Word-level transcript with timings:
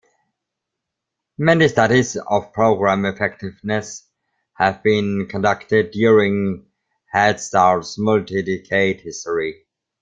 Many 1.37 1.67
studies 1.67 2.17
of 2.17 2.53
program 2.53 3.05
effectiveness 3.05 4.07
have 4.55 4.81
been 4.81 5.27
conducted 5.29 5.91
during 5.91 6.65
Head 7.11 7.39
Start's 7.39 7.99
multi-decade 7.99 9.01
history. 9.01 9.67